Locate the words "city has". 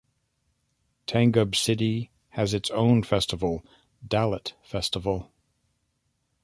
1.53-2.55